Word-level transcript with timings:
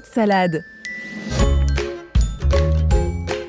Pas 0.00 0.06
de 0.06 0.14
salade. 0.14 0.64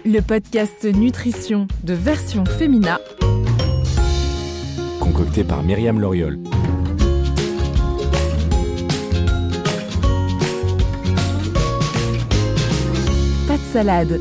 Le 0.03 0.19
podcast 0.19 0.83
Nutrition 0.83 1.67
de 1.83 1.93
version 1.93 2.43
Femina. 2.43 2.99
Concocté 4.99 5.45
par 5.45 5.63
Myriam 5.63 5.99
Loriol. 5.99 6.39
Pas 13.47 13.55
de 13.55 13.63
salade. 13.71 14.19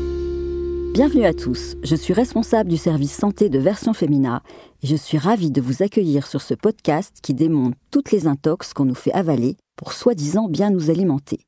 Bienvenue 0.93 1.25
à 1.25 1.33
tous, 1.33 1.75
je 1.83 1.95
suis 1.95 2.13
responsable 2.13 2.69
du 2.69 2.77
service 2.77 3.13
santé 3.13 3.49
de 3.49 3.59
Version 3.59 3.93
Femina 3.93 4.41
et 4.83 4.87
je 4.87 4.95
suis 4.95 5.17
ravie 5.17 5.51
de 5.51 5.59
vous 5.59 5.83
accueillir 5.83 6.27
sur 6.27 6.41
ce 6.41 6.53
podcast 6.53 7.17
qui 7.21 7.33
démontre 7.33 7.77
toutes 7.91 8.11
les 8.11 8.27
intox 8.27 8.73
qu'on 8.73 8.85
nous 8.85 8.95
fait 8.95 9.13
avaler 9.13 9.57
pour 9.75 9.91
soi-disant 9.91 10.47
bien 10.47 10.69
nous 10.69 10.89
alimenter. 10.89 11.39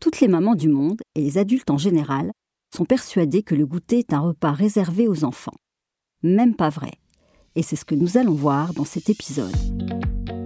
Toutes 0.00 0.20
les 0.20 0.28
mamans 0.28 0.54
du 0.54 0.68
monde, 0.68 1.00
et 1.16 1.22
les 1.22 1.38
adultes 1.38 1.70
en 1.70 1.78
général, 1.78 2.30
sont 2.74 2.84
persuadées 2.84 3.42
que 3.42 3.56
le 3.56 3.66
goûter 3.66 3.98
est 3.98 4.12
un 4.12 4.20
repas 4.20 4.52
réservé 4.52 5.08
aux 5.08 5.24
enfants. 5.24 5.56
Même 6.22 6.54
pas 6.54 6.68
vrai. 6.68 6.92
Et 7.56 7.62
c'est 7.62 7.76
ce 7.76 7.84
que 7.84 7.96
nous 7.96 8.16
allons 8.16 8.34
voir 8.34 8.74
dans 8.74 8.84
cet 8.84 9.10
épisode. 9.10 9.54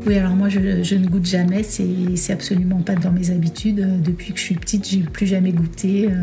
Oui, 0.05 0.19
alors 0.19 0.33
moi 0.33 0.49
je, 0.49 0.59
ne 0.59 1.07
goûte 1.07 1.27
jamais, 1.27 1.63
c'est 1.63 2.33
absolument 2.33 2.81
pas 2.81 2.95
dans 2.95 3.13
mes 3.13 3.31
habitudes. 3.31 4.03
Depuis 4.03 4.33
que 4.33 4.39
je 4.39 4.45
suis 4.45 4.55
petite, 4.57 4.89
j'ai 4.89 4.99
plus 4.99 5.27
jamais 5.27 5.53
goûté, 5.53 6.07
euh, 6.07 6.15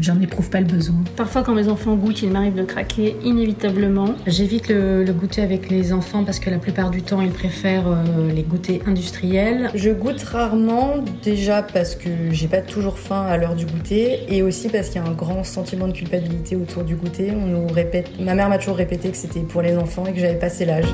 j'en 0.00 0.20
éprouve 0.20 0.48
pas 0.48 0.60
le 0.60 0.66
besoin. 0.66 0.96
Parfois 1.16 1.42
quand 1.42 1.54
mes 1.54 1.68
enfants 1.68 1.96
goûtent, 1.96 2.22
il 2.22 2.30
m'arrive 2.30 2.54
de 2.54 2.62
craquer 2.62 3.16
inévitablement. 3.24 4.14
J'évite 4.26 4.68
le, 4.68 5.04
goûter 5.12 5.42
avec 5.42 5.70
les 5.70 5.92
enfants 5.92 6.22
parce 6.22 6.38
que 6.38 6.50
la 6.50 6.58
plupart 6.58 6.90
du 6.90 7.02
temps 7.02 7.20
ils 7.20 7.30
préfèrent 7.30 7.88
euh, 7.88 8.30
les 8.32 8.42
goûters 8.42 8.80
industriels. 8.86 9.70
Je 9.74 9.90
goûte 9.90 10.22
rarement, 10.22 10.94
déjà 11.24 11.62
parce 11.62 11.96
que 11.96 12.10
j'ai 12.30 12.48
pas 12.48 12.60
toujours 12.60 12.98
faim 12.98 13.26
à 13.28 13.36
l'heure 13.36 13.56
du 13.56 13.66
goûter 13.66 14.20
et 14.28 14.42
aussi 14.42 14.68
parce 14.68 14.88
qu'il 14.88 15.02
y 15.02 15.04
a 15.04 15.08
un 15.08 15.14
grand 15.14 15.42
sentiment 15.42 15.88
de 15.88 15.92
culpabilité 15.92 16.54
autour 16.54 16.84
du 16.84 16.94
goûter. 16.94 17.32
On 17.32 17.46
nous 17.46 17.66
répète, 17.66 18.20
ma 18.20 18.34
mère 18.34 18.48
m'a 18.48 18.58
toujours 18.58 18.76
répété 18.76 19.10
que 19.10 19.16
c'était 19.16 19.40
pour 19.40 19.62
les 19.62 19.76
enfants 19.76 20.06
et 20.06 20.12
que 20.12 20.20
j'avais 20.20 20.38
passé 20.38 20.64
l'âge. 20.64 20.86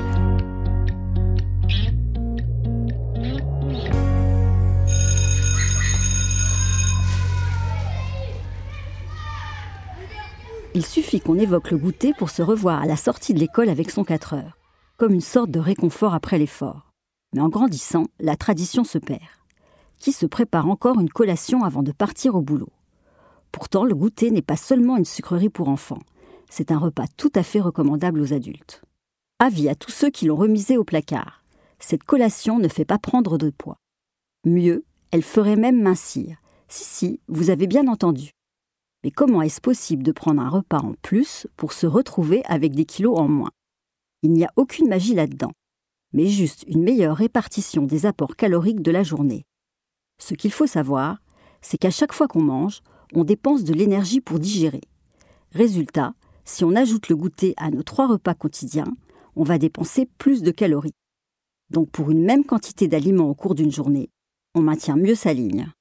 Il 10.75 10.85
suffit 10.85 11.19
qu'on 11.19 11.37
évoque 11.37 11.69
le 11.69 11.77
goûter 11.77 12.13
pour 12.13 12.31
se 12.31 12.41
revoir 12.41 12.81
à 12.81 12.85
la 12.85 12.95
sortie 12.95 13.33
de 13.33 13.39
l'école 13.39 13.69
avec 13.69 13.91
son 13.91 14.03
4 14.03 14.33
heures, 14.33 14.57
comme 14.97 15.13
une 15.13 15.21
sorte 15.21 15.51
de 15.51 15.59
réconfort 15.59 16.13
après 16.13 16.39
l'effort. 16.39 16.91
Mais 17.33 17.41
en 17.41 17.49
grandissant, 17.49 18.05
la 18.19 18.35
tradition 18.35 18.83
se 18.83 18.97
perd. 18.97 19.21
Qui 19.99 20.11
se 20.11 20.25
prépare 20.25 20.67
encore 20.67 20.99
une 20.99 21.09
collation 21.09 21.63
avant 21.63 21.83
de 21.83 21.91
partir 21.91 22.35
au 22.35 22.41
boulot? 22.41 22.71
Pourtant, 23.51 23.85
le 23.85 23.93
goûter 23.93 24.31
n'est 24.31 24.41
pas 24.41 24.57
seulement 24.57 24.97
une 24.97 25.05
sucrerie 25.05 25.49
pour 25.49 25.69
enfants, 25.69 26.01
c'est 26.49 26.71
un 26.71 26.77
repas 26.77 27.07
tout 27.17 27.31
à 27.33 27.41
fait 27.41 27.61
recommandable 27.61 28.21
aux 28.21 28.31
adultes. 28.31 28.83
Avis 29.39 29.69
à 29.69 29.75
tous 29.75 29.89
ceux 29.91 30.11
qui 30.11 30.25
l'ont 30.25 30.35
remisé 30.35 30.77
au 30.77 30.83
placard. 30.83 31.43
Cette 31.79 32.03
collation 32.03 32.59
ne 32.59 32.67
fait 32.67 32.85
pas 32.85 32.99
prendre 32.99 33.39
de 33.39 33.49
poids. 33.49 33.77
Mieux, 34.45 34.85
elle 35.09 35.23
ferait 35.23 35.55
même 35.55 35.81
mincir. 35.81 36.37
Si, 36.67 36.83
si, 36.83 37.19
vous 37.27 37.49
avez 37.49 37.65
bien 37.65 37.87
entendu. 37.87 38.29
Mais 39.03 39.11
comment 39.11 39.41
est-ce 39.41 39.59
possible 39.61 40.03
de 40.03 40.11
prendre 40.11 40.41
un 40.41 40.49
repas 40.49 40.79
en 40.79 40.93
plus 41.01 41.47
pour 41.57 41.73
se 41.73 41.85
retrouver 41.85 42.41
avec 42.45 42.73
des 42.73 42.85
kilos 42.85 43.17
en 43.17 43.27
moins? 43.27 43.51
Il 44.21 44.31
n'y 44.31 44.45
a 44.45 44.53
aucune 44.55 44.87
magie 44.87 45.13
là-dedans, 45.13 45.51
mais 46.13 46.27
juste 46.27 46.63
une 46.67 46.83
meilleure 46.83 47.17
répartition 47.17 47.83
des 47.83 48.05
apports 48.05 48.35
caloriques 48.35 48.81
de 48.81 48.91
la 48.91 49.03
journée. 49.03 49.45
Ce 50.19 50.33
qu'il 50.33 50.51
faut 50.51 50.67
savoir, 50.67 51.17
c'est 51.61 51.77
qu'à 51.77 51.91
chaque 51.91 52.13
fois 52.13 52.27
qu'on 52.27 52.43
mange, 52.43 52.81
on 53.13 53.25
dépense 53.25 53.63
de 53.63 53.73
l'énergie 53.73 54.21
pour 54.21 54.39
digérer. 54.39 54.81
Résultat, 55.51 56.13
si 56.45 56.63
on 56.63 56.75
ajoute 56.75 57.09
le 57.09 57.15
goûter 57.15 57.53
à 57.57 57.71
nos 57.71 57.83
trois 57.83 58.07
repas 58.07 58.33
quotidiens, 58.33 58.95
on 59.35 59.43
va 59.43 59.57
dépenser 59.57 60.07
plus 60.17 60.41
de 60.41 60.51
calories. 60.51 60.95
Donc 61.69 61.89
pour 61.89 62.11
une 62.11 62.23
même 62.23 62.45
quantité 62.45 62.87
d'aliments 62.87 63.29
au 63.29 63.35
cours 63.35 63.55
d'une 63.55 63.71
journée, 63.71 64.09
on 64.55 64.61
maintient 64.61 64.95
mieux 64.95 65.15
sa 65.15 65.33
ligne. 65.33 65.71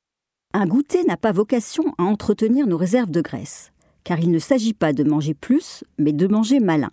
Un 0.54 0.66
goûter 0.66 1.02
n'a 1.04 1.16
pas 1.16 1.32
vocation 1.32 1.94
à 1.96 2.02
entretenir 2.02 2.66
nos 2.66 2.76
réserves 2.76 3.10
de 3.10 3.22
graisse, 3.22 3.72
car 4.04 4.20
il 4.20 4.30
ne 4.30 4.38
s'agit 4.38 4.74
pas 4.74 4.92
de 4.92 5.02
manger 5.02 5.32
plus, 5.32 5.82
mais 5.96 6.12
de 6.12 6.26
manger 6.26 6.60
malin. 6.60 6.90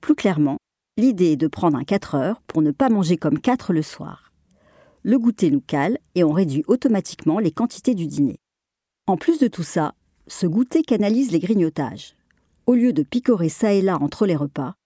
Plus 0.00 0.14
clairement, 0.14 0.56
l'idée 0.96 1.32
est 1.32 1.36
de 1.36 1.46
prendre 1.46 1.76
un 1.76 1.84
4 1.84 2.14
heures 2.14 2.40
pour 2.46 2.62
ne 2.62 2.70
pas 2.70 2.88
manger 2.88 3.18
comme 3.18 3.38
4 3.38 3.74
le 3.74 3.82
soir. 3.82 4.32
Le 5.02 5.18
goûter 5.18 5.50
nous 5.50 5.60
cale 5.60 5.98
et 6.14 6.24
on 6.24 6.32
réduit 6.32 6.64
automatiquement 6.66 7.40
les 7.40 7.50
quantités 7.50 7.94
du 7.94 8.06
dîner. 8.06 8.38
En 9.06 9.18
plus 9.18 9.38
de 9.38 9.48
tout 9.48 9.62
ça, 9.62 9.92
ce 10.26 10.46
goûter 10.46 10.80
canalise 10.82 11.30
les 11.30 11.40
grignotages. 11.40 12.16
Au 12.66 12.72
lieu 12.72 12.94
de 12.94 13.02
picorer 13.02 13.50
ça 13.50 13.74
et 13.74 13.82
là 13.82 13.98
entre 14.00 14.24
les 14.24 14.36
repas, 14.36 14.76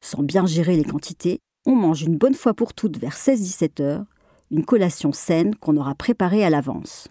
sans 0.00 0.22
bien 0.22 0.46
gérer 0.46 0.76
les 0.76 0.84
quantités, 0.84 1.40
on 1.66 1.74
mange 1.74 2.02
une 2.02 2.18
bonne 2.18 2.34
fois 2.34 2.54
pour 2.54 2.72
toutes 2.72 2.98
vers 2.98 3.16
16-17 3.16 3.82
heures, 3.82 4.04
une 4.52 4.64
collation 4.64 5.10
saine 5.10 5.56
qu'on 5.56 5.76
aura 5.76 5.96
préparée 5.96 6.44
à 6.44 6.50
l'avance. 6.50 7.08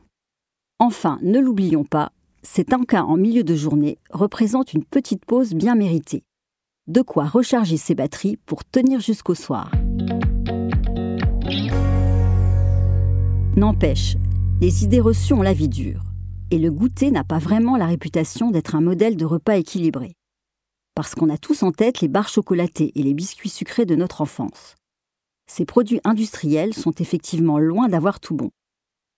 Enfin, 0.86 1.18
ne 1.22 1.40
l'oublions 1.40 1.86
pas, 1.86 2.12
cet 2.42 2.74
encas 2.74 3.06
en 3.06 3.16
milieu 3.16 3.46
de 3.46 3.56
journée 3.56 4.00
représente 4.10 4.74
une 4.74 4.84
petite 4.84 5.24
pause 5.24 5.54
bien 5.54 5.76
méritée. 5.76 6.26
De 6.88 7.02
quoi 7.02 7.24
recharger 7.24 7.78
ses 7.78 7.96
batteries 7.96 8.36
pour 8.46 8.66
tenir 8.66 9.00
jusqu'au 9.00 9.34
soir. 9.34 9.72
N'empêche, 13.56 14.18
les 14.60 14.84
idées 14.84 15.00
reçues 15.00 15.32
ont 15.32 15.42
la 15.42 15.54
vie 15.54 15.70
dure, 15.70 16.04
et 16.52 16.60
le 16.60 16.70
goûter 16.70 17.12
n'a 17.12 17.24
pas 17.24 17.40
vraiment 17.40 17.78
la 17.78 17.86
réputation 17.86 18.52
d'être 18.52 18.76
un 18.76 18.82
modèle 18.82 19.16
de 19.16 19.24
repas 19.24 19.56
équilibré. 19.56 20.18
Parce 20.96 21.16
qu'on 21.16 21.30
a 21.30 21.38
tous 21.38 21.64
en 21.64 21.72
tête 21.72 22.02
les 22.02 22.10
barres 22.10 22.28
chocolatées 22.28 22.92
et 22.96 23.04
les 23.04 23.14
biscuits 23.14 23.48
sucrés 23.48 23.86
de 23.86 23.96
notre 23.96 24.20
enfance. 24.20 24.76
Ces 25.48 25.64
produits 25.64 26.02
industriels 26.04 26.74
sont 26.74 26.96
effectivement 27.00 27.58
loin 27.58 27.88
d'avoir 27.88 28.20
tout 28.20 28.36
bon 28.36 28.50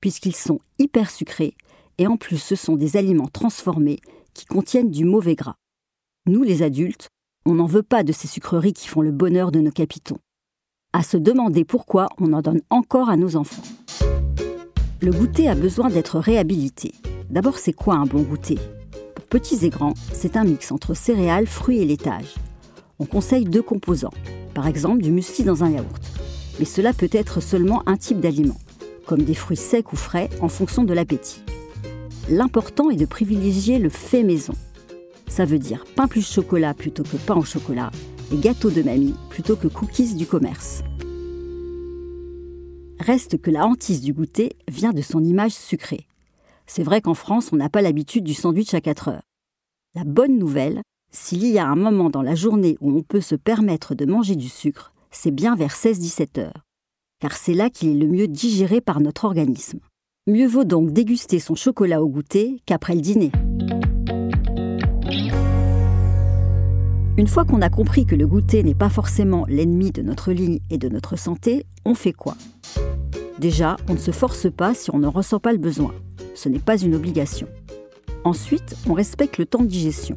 puisqu'ils 0.06 0.36
sont 0.36 0.60
hyper 0.78 1.10
sucrés 1.10 1.56
et 1.98 2.06
en 2.06 2.16
plus 2.16 2.38
ce 2.38 2.56
sont 2.56 2.76
des 2.76 2.96
aliments 2.96 3.28
transformés 3.28 3.98
qui 4.36 4.46
contiennent 4.46 4.92
du 4.92 5.04
mauvais 5.04 5.34
gras. 5.34 5.56
Nous 6.28 6.44
les 6.44 6.62
adultes, 6.62 7.10
on 7.48 7.56
n'en 7.56 7.66
veut 7.66 7.82
pas 7.82 8.04
de 8.04 8.12
ces 8.12 8.28
sucreries 8.28 8.74
qui 8.74 8.88
font 8.88 9.02
le 9.02 9.12
bonheur 9.12 9.52
de 9.52 9.62
nos 9.62 9.72
capitons. 9.72 10.20
À 10.94 11.02
se 11.02 11.18
demander 11.18 11.66
pourquoi 11.66 12.08
on 12.20 12.34
en 12.34 12.44
donne 12.44 12.62
encore 12.70 13.10
à 13.10 13.18
nos 13.18 13.36
enfants. 13.36 13.64
Le 15.02 15.12
goûter 15.12 15.50
a 15.50 15.56
besoin 15.56 15.90
d'être 15.90 16.20
réhabilité. 16.20 16.94
D'abord, 17.32 17.58
c'est 17.58 17.74
quoi 17.74 17.96
un 17.96 18.06
bon 18.06 18.22
goûter? 18.22 18.60
Pour 19.16 19.26
petits 19.26 19.66
et 19.66 19.70
grands, 19.70 19.96
c'est 20.14 20.38
un 20.38 20.44
mix 20.44 20.72
entre 20.72 20.94
céréales, 20.94 21.48
fruits 21.48 21.80
et 21.80 21.86
laitage. 21.86 22.36
On 23.00 23.08
conseille 23.08 23.46
deux 23.46 23.64
composants, 23.64 24.14
par 24.54 24.68
exemple 24.68 25.02
du 25.02 25.10
muesli 25.10 25.44
dans 25.44 25.64
un 25.64 25.72
yaourt. 25.72 26.04
Mais 26.60 26.66
cela 26.66 26.94
peut 26.94 27.10
être 27.12 27.42
seulement 27.42 27.82
un 27.88 27.98
type 27.98 28.20
d'aliment 28.20 28.60
comme 29.06 29.24
des 29.24 29.34
fruits 29.34 29.58
secs 29.58 29.94
ou 29.94 29.96
frais 29.96 30.30
en 30.42 30.50
fonction 30.50 30.84
de 30.84 30.94
l'appétit. 30.94 31.42
L'important 32.30 32.90
est 32.90 32.96
de 32.96 33.06
privilégier 33.06 33.78
le 33.78 33.90
fait 33.90 34.24
maison. 34.24 34.54
Ça 35.28 35.46
veut 35.46 35.60
dire 35.60 35.86
pain 35.96 36.08
plus 36.08 36.28
chocolat 36.28 36.74
plutôt 36.74 37.04
que 37.04 37.18
pain 37.18 37.36
au 37.36 37.44
chocolat 37.44 37.92
et 38.32 38.38
gâteau 38.38 38.72
de 38.72 38.82
mamie 38.82 39.16
plutôt 39.30 39.56
que 39.56 39.68
cookies 39.68 40.16
du 40.16 40.26
commerce. 40.26 40.82
Reste 43.00 43.40
que 43.40 43.52
la 43.52 43.68
hantise 43.68 44.02
du 44.02 44.14
goûter 44.14 44.56
vient 44.68 44.94
de 44.94 45.02
son 45.02 45.24
image 45.24 45.52
sucrée. 45.52 46.08
C'est 46.66 46.84
vrai 46.84 47.02
qu'en 47.02 47.14
France, 47.14 47.52
on 47.54 47.58
n'a 47.58 47.70
pas 47.70 47.82
l'habitude 47.84 48.24
du 48.24 48.34
sandwich 48.34 48.74
à 48.74 48.82
4 48.82 49.10
heures. 49.10 49.30
La 49.94 50.04
bonne 50.04 50.40
nouvelle, 50.40 50.82
s'il 51.12 51.46
y 51.46 51.60
a 51.60 51.68
un 51.68 51.76
moment 51.76 52.10
dans 52.10 52.24
la 52.24 52.36
journée 52.36 52.78
où 52.82 52.98
on 52.98 53.04
peut 53.04 53.22
se 53.22 53.36
permettre 53.36 53.94
de 53.94 54.06
manger 54.06 54.36
du 54.36 54.50
sucre, 54.50 54.94
c'est 55.12 55.32
bien 55.32 55.56
vers 55.56 55.76
16-17 55.76 56.40
heures 56.40 56.65
car 57.26 57.38
c'est 57.38 57.56
là 57.56 57.72
qu'il 57.72 57.90
est 57.90 58.06
le 58.06 58.06
mieux 58.06 58.28
digéré 58.28 58.82
par 58.82 59.02
notre 59.02 59.26
organisme. 59.26 59.80
Mieux 60.28 60.46
vaut 60.46 60.64
donc 60.64 60.92
déguster 60.92 61.40
son 61.40 61.56
chocolat 61.56 62.04
au 62.04 62.08
goûter 62.08 62.62
qu'après 62.68 62.94
le 62.94 63.02
dîner. 63.02 63.32
Une 67.18 67.26
fois 67.26 67.44
qu'on 67.44 67.64
a 67.64 67.72
compris 67.72 68.06
que 68.06 68.14
le 68.14 68.28
goûter 68.28 68.62
n'est 68.62 68.76
pas 68.76 68.92
forcément 68.92 69.44
l'ennemi 69.48 69.92
de 69.92 70.04
notre 70.04 70.34
ligne 70.34 70.60
et 70.70 70.78
de 70.78 70.88
notre 70.88 71.16
santé, 71.16 71.66
on 71.84 71.96
fait 71.96 72.14
quoi? 72.14 72.36
Déjà, 73.40 73.76
on 73.90 73.94
ne 73.94 74.00
se 74.00 74.12
force 74.12 74.46
pas 74.52 74.76
si 74.76 74.94
on 74.94 75.00
ne 75.00 75.08
ressent 75.08 75.40
pas 75.40 75.52
le 75.52 75.58
besoin. 75.58 75.96
Ce 76.36 76.48
n'est 76.48 76.60
pas 76.60 76.78
une 76.78 76.94
obligation. 76.94 77.48
Ensuite, 78.24 78.76
on 78.88 78.94
respecte 78.94 79.40
le 79.40 79.48
temps 79.48 79.64
de 79.64 79.68
digestion. 79.68 80.16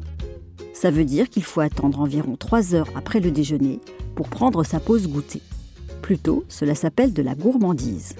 Ça 0.73 0.91
veut 0.91 1.05
dire 1.05 1.27
qu'il 1.27 1.43
faut 1.43 1.61
attendre 1.61 2.01
environ 2.01 2.35
3 2.35 2.75
heures 2.75 2.89
après 2.95 3.19
le 3.19 3.31
déjeuner 3.31 3.79
pour 4.13 4.29
prendre 4.29 4.63
sa 4.63 4.79
pause 4.79 5.07
goûter. 5.07 5.41
Plutôt, 6.09 6.43
cela 6.47 6.73
s'appelle 6.73 7.13
de 7.13 7.21
la 7.21 7.35
gourmandise. 7.35 8.15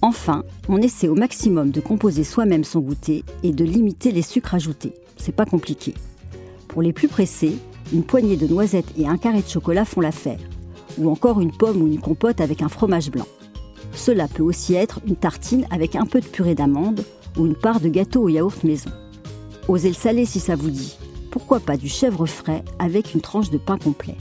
Enfin, 0.00 0.44
on 0.68 0.80
essaie 0.80 1.08
au 1.08 1.16
maximum 1.16 1.72
de 1.72 1.80
composer 1.80 2.22
soi-même 2.22 2.62
son 2.62 2.78
goûter 2.78 3.24
et 3.42 3.50
de 3.50 3.64
limiter 3.64 4.12
les 4.12 4.22
sucres 4.22 4.54
ajoutés. 4.54 4.94
C'est 5.16 5.34
pas 5.34 5.44
compliqué. 5.44 5.92
Pour 6.68 6.82
les 6.82 6.92
plus 6.92 7.08
pressés, 7.08 7.56
une 7.92 8.04
poignée 8.04 8.36
de 8.36 8.46
noisettes 8.46 8.96
et 8.96 9.08
un 9.08 9.16
carré 9.16 9.42
de 9.42 9.48
chocolat 9.48 9.84
font 9.84 10.00
l'affaire, 10.00 10.38
ou 10.98 11.10
encore 11.10 11.40
une 11.40 11.50
pomme 11.50 11.82
ou 11.82 11.88
une 11.88 11.98
compote 11.98 12.40
avec 12.40 12.62
un 12.62 12.68
fromage 12.68 13.10
blanc. 13.10 13.26
Cela 13.92 14.28
peut 14.28 14.44
aussi 14.44 14.74
être 14.74 15.00
une 15.04 15.16
tartine 15.16 15.66
avec 15.72 15.96
un 15.96 16.06
peu 16.06 16.20
de 16.20 16.26
purée 16.26 16.54
d'amande 16.54 17.04
ou 17.36 17.46
une 17.46 17.56
part 17.56 17.80
de 17.80 17.88
gâteau 17.88 18.22
au 18.22 18.28
yaourt 18.28 18.62
maison. 18.62 18.92
Osez 19.66 19.88
le 19.88 19.94
salé 19.94 20.26
si 20.26 20.38
ça 20.38 20.54
vous 20.54 20.70
dit. 20.70 20.96
Pourquoi 21.32 21.58
pas 21.58 21.76
du 21.76 21.88
chèvre 21.88 22.24
frais 22.24 22.62
avec 22.78 23.14
une 23.14 23.20
tranche 23.20 23.50
de 23.50 23.58
pain 23.58 23.78
complet. 23.78 24.16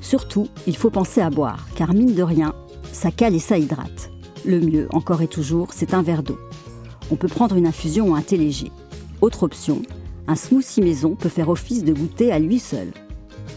Surtout, 0.00 0.48
il 0.66 0.76
faut 0.76 0.90
penser 0.90 1.20
à 1.20 1.30
boire, 1.30 1.66
car 1.74 1.94
mine 1.94 2.14
de 2.14 2.22
rien, 2.22 2.54
ça 2.92 3.10
cale 3.10 3.34
et 3.34 3.40
ça 3.40 3.58
hydrate. 3.58 4.10
Le 4.44 4.60
mieux, 4.60 4.88
encore 4.92 5.22
et 5.22 5.28
toujours, 5.28 5.72
c'est 5.72 5.94
un 5.94 6.02
verre 6.02 6.22
d'eau. 6.22 6.38
On 7.10 7.16
peut 7.16 7.28
prendre 7.28 7.56
une 7.56 7.66
infusion 7.66 8.10
ou 8.10 8.14
un 8.14 8.22
thé 8.22 8.36
léger. 8.36 8.70
Autre 9.20 9.44
option, 9.44 9.82
un 10.28 10.36
smoothie 10.36 10.82
maison 10.82 11.14
peut 11.14 11.28
faire 11.28 11.48
office 11.48 11.84
de 11.84 11.92
goûter 11.92 12.32
à 12.32 12.38
lui 12.38 12.58
seul. 12.58 12.88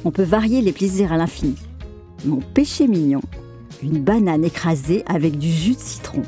On 0.06 0.12
peut 0.12 0.24
varier 0.24 0.62
les 0.62 0.72
plaisirs 0.72 1.12
à 1.12 1.18
l'infini. 1.18 1.56
Mon 2.26 2.40
péché 2.40 2.88
mignon, 2.88 3.22
une 3.84 4.02
banane 4.04 4.44
écrasée 4.44 5.04
avec 5.08 5.38
du 5.38 5.50
jus 5.50 5.76
de 5.76 5.80
citron, 5.80 6.22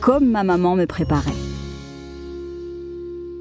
comme 0.00 0.30
ma 0.30 0.44
maman 0.44 0.76
me 0.76 0.86
préparait. 0.86 1.30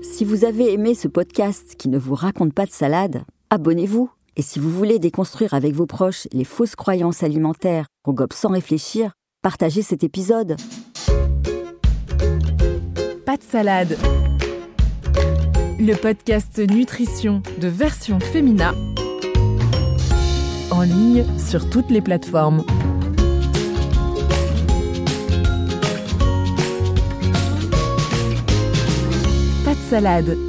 Si 0.01 0.25
vous 0.25 0.43
avez 0.43 0.73
aimé 0.73 0.95
ce 0.95 1.07
podcast 1.07 1.75
qui 1.77 1.87
ne 1.87 1.97
vous 1.97 2.15
raconte 2.15 2.53
pas 2.53 2.65
de 2.65 2.71
salade, 2.71 3.23
abonnez-vous. 3.49 4.09
Et 4.39 4.41
si 4.41 4.57
vous 4.57 4.69
voulez 4.69 4.99
déconstruire 4.99 5.53
avec 5.53 5.73
vos 5.73 5.85
proches 5.85 6.25
les 6.31 6.45
fausses 6.45 6.77
croyances 6.77 7.23
alimentaires 7.23 7.87
qu'on 8.03 8.13
gobe 8.13 8.31
sans 8.31 8.47
réfléchir, 8.47 9.11
partagez 9.41 9.81
cet 9.81 10.05
épisode. 10.05 10.55
Pas 13.25 13.35
de 13.35 13.43
salade. 13.43 13.97
Le 15.77 15.93
podcast 15.93 16.57
Nutrition 16.57 17.43
de 17.59 17.67
version 17.67 18.21
féminin. 18.21 18.73
En 20.71 20.83
ligne 20.83 21.25
sur 21.37 21.69
toutes 21.69 21.89
les 21.89 21.99
plateformes. 21.99 22.63
Pas 29.65 29.75
de 29.75 29.89
salade. 29.89 30.48